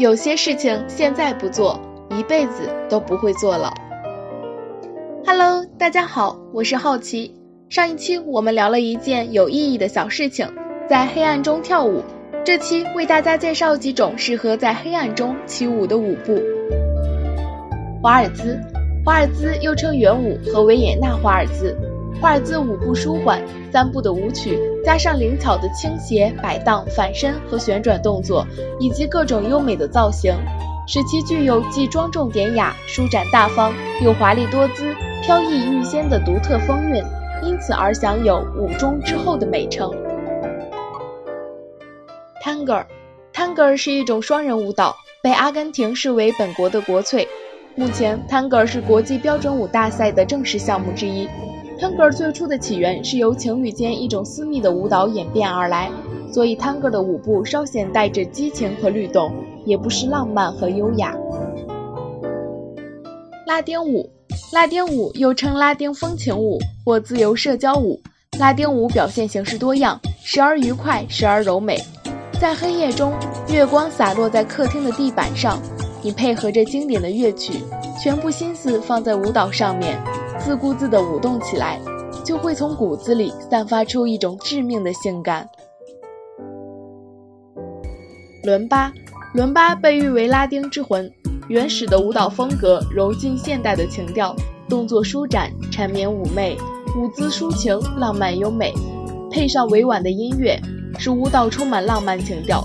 [0.00, 3.70] 有些事情现在不做，一辈子都不会做了。
[5.26, 7.34] Hello，大家好，我是好奇。
[7.68, 10.50] 上一期我们聊了一件有意义的小事情，
[10.88, 12.02] 在黑暗中跳舞。
[12.46, 16.40] 这期为大家介绍几种适合在黑暗中起舞的舞步。
[18.02, 18.58] 华尔兹，
[19.04, 21.76] 华尔兹又称圆舞和维也纳华尔兹。
[22.20, 23.42] 华尔兹舞步舒缓，
[23.72, 28.46] 三步的舞曲加上灵巧的倾斜、摆荡、反身和旋转动作，
[28.78, 30.34] 以及各种优美的造型，
[30.86, 37.02] 使其具有既庄重典雅、舒展大方，又华丽多姿、飘逸欲仙的独特风韵，
[37.42, 39.90] 因此而享有“舞中之后”的美称。
[42.44, 47.26] Tango，Tango 是一种双人舞蹈，被阿根廷视为本国的国粹。
[47.76, 51.26] 目前，Tango 是国际标准舞大赛的正式项目之一。
[51.80, 55.90] Tango 最初的起源是由情侣间一种私密的舞蹈演变而来，
[56.30, 59.32] 所以 Tango 的舞步稍显带着激情和律动，
[59.64, 61.16] 也不失浪漫和优雅。
[63.46, 64.10] 拉丁舞，
[64.52, 67.98] 拉丁舞又称拉丁风情舞或自由社交舞。
[68.38, 71.82] 拉丁舞表现形式多样，时而愉快，时而柔美。
[72.38, 73.14] 在黑夜中，
[73.48, 75.58] 月光洒落在客厅的地板上，
[76.02, 77.54] 你配合着经典的乐曲，
[78.02, 79.98] 全部心思放在舞蹈上面。
[80.40, 81.78] 自顾自地舞动起来，
[82.24, 85.46] 就会从骨子里散发出一种致命的性感。
[88.42, 88.90] 伦巴，
[89.34, 91.08] 伦巴被誉为拉丁之魂，
[91.48, 94.34] 原始的舞蹈风格揉进现代的情调，
[94.66, 96.56] 动作舒展，缠绵妩媚，
[96.96, 98.72] 舞姿抒情，浪漫优美，
[99.30, 100.58] 配上委婉的音乐，
[100.98, 102.64] 使舞蹈充满浪漫情调。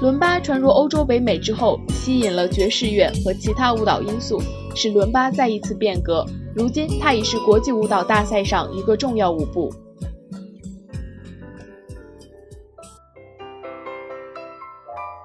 [0.00, 4.42] 伦巴传入欧洲、北美之后，吸引了爵士乐和其他舞蹈因素，
[4.74, 6.26] 使伦巴再一次变革。
[6.54, 9.72] 如今，它已是国际舞蹈大赛上一个重要舞步。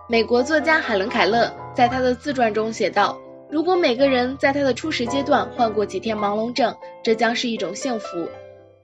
[0.08, 8.30] 美国作家海伦·凯勒在他的自传中写道：“如果每个人在他的初始阶段患过几天盲聋症，这将是一种幸福。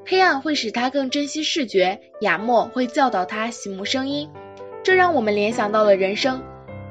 [0.03, 4.27] 黑暗会使他更珍惜视觉，哑默会教导他醒目声音。
[4.83, 6.41] 这让我们联想到了人生。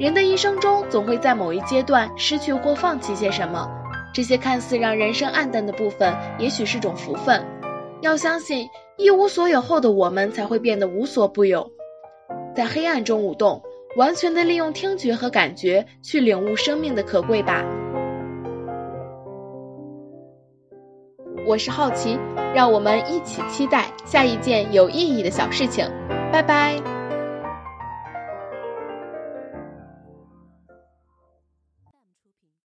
[0.01, 3.71] 人的一生中，总会在某一阶段失去或放弃些什么。”
[4.15, 7.45] 这些看似让人生暗淡的部分，也许是种福分。
[8.01, 11.71] 要相信，一无所有后的我们才会变得无所不有。
[12.57, 13.63] 在黑暗中舞动，
[13.97, 17.63] 完全的利用听觉和感觉去领悟生命的可贵吧。
[21.47, 22.19] 我是好奇，
[22.55, 25.87] 让我们一起期待下一件有意义的小事情。
[26.33, 27.00] 拜拜。